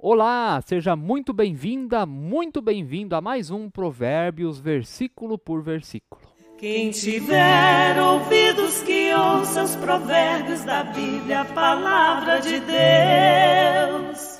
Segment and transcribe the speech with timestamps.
[0.00, 6.22] Olá, seja muito bem-vinda, muito bem-vindo a mais um Provérbios, versículo por versículo.
[6.56, 14.37] Quem tiver ouvidos que ouça os provérbios da Bíblia, a palavra de Deus.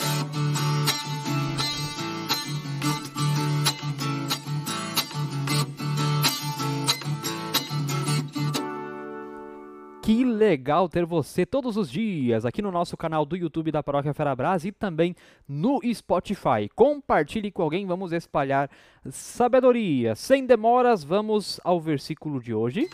[10.09, 14.15] Que legal ter você todos os dias aqui no nosso canal do YouTube da Paróquia
[14.15, 15.15] Ferabras e também
[15.47, 16.67] no Spotify.
[16.75, 18.71] Compartilhe com alguém, vamos espalhar
[19.11, 20.15] sabedoria.
[20.15, 22.89] Sem demoras, vamos ao versículo de hoje.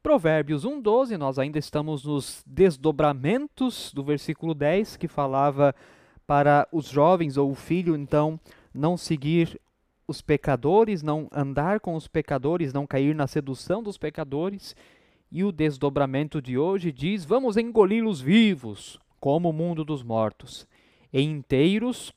[0.00, 5.74] Provérbios 1:12, nós ainda estamos nos desdobramentos do versículo 10 que falava
[6.24, 8.38] para os jovens ou o filho então
[8.72, 9.60] não seguir
[10.08, 14.76] os pecadores, não andar com os pecadores, não cair na sedução dos pecadores.
[15.30, 20.66] E o desdobramento de hoje diz: vamos engoli-los vivos, como o mundo dos mortos,
[21.12, 22.12] e inteiros,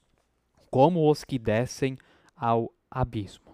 [0.69, 1.97] como os que descem
[2.35, 3.49] ao abismo.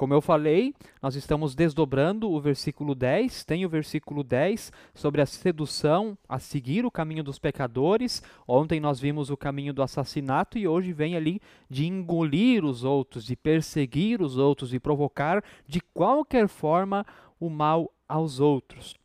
[0.00, 3.44] Como eu falei, nós estamos desdobrando o versículo 10.
[3.44, 8.22] Tem o versículo 10 sobre a sedução, a seguir o caminho dos pecadores.
[8.48, 13.26] Ontem nós vimos o caminho do assassinato e hoje vem ali de engolir os outros,
[13.26, 17.04] de perseguir os outros, de provocar de qualquer forma
[17.38, 18.96] o mal aos outros.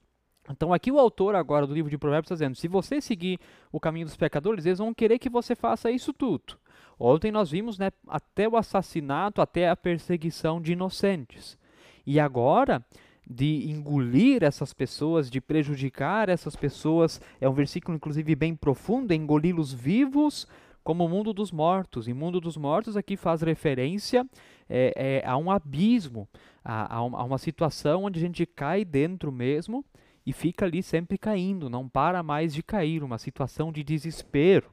[0.50, 3.38] Então aqui o autor agora do livro de Provérbios está dizendo: se você seguir
[3.70, 6.58] o caminho dos pecadores, eles vão querer que você faça isso tudo.
[7.00, 11.58] Ontem nós vimos né, até o assassinato, até a perseguição de inocentes.
[12.06, 12.86] E agora,
[13.28, 19.74] de engolir essas pessoas, de prejudicar essas pessoas, é um versículo inclusive bem profundo, engoli-los
[19.74, 20.48] vivos
[20.84, 22.08] como o mundo dos mortos.
[22.08, 24.26] E mundo dos mortos aqui faz referência
[24.70, 26.28] é, é, a um abismo,
[26.64, 29.84] a, a uma situação onde a gente cai dentro mesmo
[30.26, 34.70] e fica ali sempre caindo, não para mais de cair, uma situação de desespero.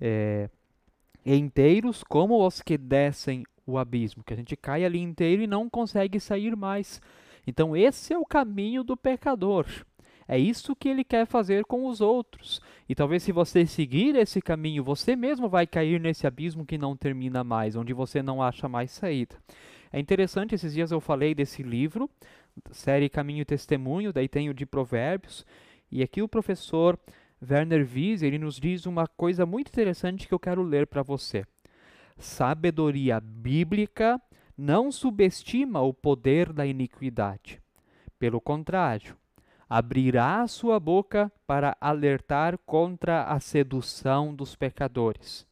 [0.00, 0.48] É,
[1.24, 5.70] inteiros como os que descem o abismo, que a gente cai ali inteiro e não
[5.70, 7.00] consegue sair mais.
[7.46, 9.66] Então, esse é o caminho do pecador.
[10.26, 12.60] É isso que ele quer fazer com os outros.
[12.88, 16.96] E talvez se você seguir esse caminho, você mesmo vai cair nesse abismo que não
[16.96, 19.36] termina mais, onde você não acha mais saída.
[19.92, 22.10] É interessante, esses dias eu falei desse livro,
[22.70, 25.46] série Caminho e Testemunho, daí tem o de Provérbios,
[25.90, 26.98] e aqui o professor
[27.48, 31.44] Werner Wies, ele nos diz uma coisa muito interessante que eu quero ler para você.
[32.16, 34.20] Sabedoria bíblica
[34.56, 37.60] não subestima o poder da iniquidade.
[38.18, 39.16] Pelo contrário,
[39.68, 45.46] abrirá sua boca para alertar contra a sedução dos pecadores.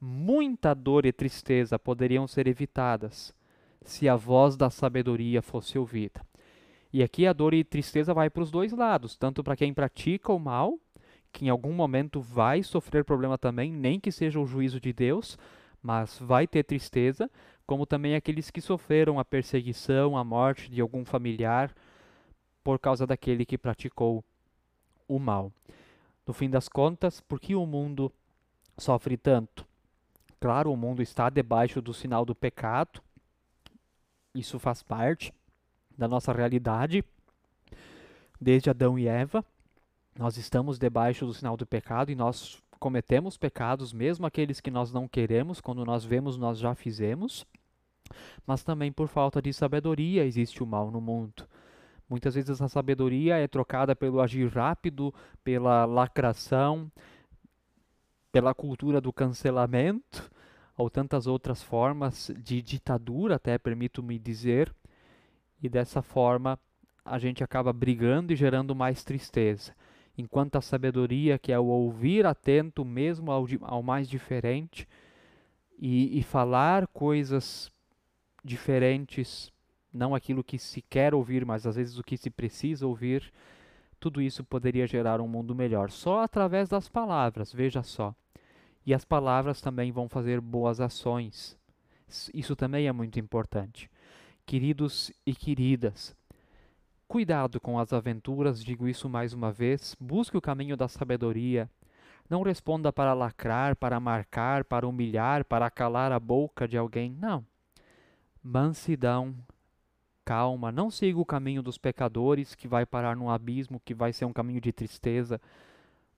[0.00, 3.34] Muita dor e tristeza poderiam ser evitadas
[3.82, 6.20] se a voz da sabedoria fosse ouvida.
[6.92, 10.32] E aqui a dor e tristeza vai para os dois lados, tanto para quem pratica
[10.32, 10.78] o mal,
[11.36, 15.36] que em algum momento vai sofrer problema também, nem que seja o juízo de Deus,
[15.82, 17.30] mas vai ter tristeza,
[17.66, 21.74] como também aqueles que sofreram a perseguição, a morte de algum familiar
[22.64, 24.24] por causa daquele que praticou
[25.06, 25.52] o mal.
[26.26, 28.10] No fim das contas, por que o mundo
[28.78, 29.66] sofre tanto?
[30.40, 33.02] Claro, o mundo está debaixo do sinal do pecado,
[34.34, 35.34] isso faz parte
[35.98, 37.04] da nossa realidade,
[38.40, 39.44] desde Adão e Eva.
[40.18, 44.90] Nós estamos debaixo do sinal do pecado e nós cometemos pecados, mesmo aqueles que nós
[44.90, 47.46] não queremos, quando nós vemos, nós já fizemos.
[48.46, 51.46] Mas também por falta de sabedoria existe o mal no mundo.
[52.08, 55.12] Muitas vezes essa sabedoria é trocada pelo agir rápido,
[55.44, 56.90] pela lacração,
[58.32, 60.30] pela cultura do cancelamento
[60.78, 64.74] ou tantas outras formas de ditadura, até permito-me dizer,
[65.62, 66.58] e dessa forma
[67.04, 69.74] a gente acaba brigando e gerando mais tristeza.
[70.16, 74.88] Enquanto a sabedoria, que é o ouvir atento mesmo ao, ao mais diferente
[75.78, 77.70] e, e falar coisas
[78.42, 79.52] diferentes,
[79.92, 83.32] não aquilo que se quer ouvir, mas às vezes o que se precisa ouvir,
[83.98, 85.90] tudo isso poderia gerar um mundo melhor.
[85.90, 88.14] Só através das palavras, veja só.
[88.84, 91.58] E as palavras também vão fazer boas ações.
[92.32, 93.90] Isso também é muito importante.
[94.44, 96.14] Queridos e queridas,
[97.08, 101.70] cuidado com as aventuras, digo isso mais uma vez, busque o caminho da sabedoria.
[102.28, 107.10] Não responda para lacrar, para marcar, para humilhar, para calar a boca de alguém.
[107.10, 107.44] Não.
[108.42, 109.34] Mansidão,
[110.24, 114.24] calma, não siga o caminho dos pecadores que vai parar num abismo, que vai ser
[114.24, 115.40] um caminho de tristeza.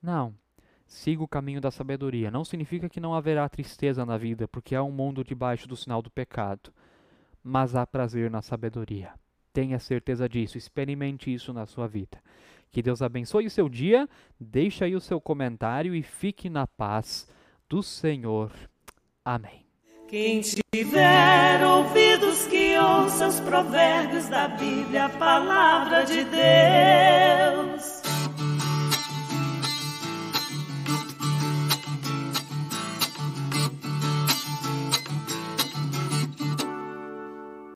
[0.02, 0.34] Não
[0.88, 2.30] siga o caminho da sabedoria.
[2.30, 6.00] Não significa que não haverá tristeza na vida, porque há um mundo debaixo do sinal
[6.00, 6.72] do pecado.
[7.44, 9.12] Mas há prazer na sabedoria.
[9.58, 12.22] Tenha certeza disso, experimente isso na sua vida.
[12.70, 14.08] Que Deus abençoe o seu dia,
[14.38, 17.26] deixe aí o seu comentário e fique na paz
[17.68, 18.52] do Senhor.
[19.24, 19.66] Amém.
[20.06, 27.97] Quem tiver ouvidos que ouça os provérbios da Bíblia, a palavra de Deus.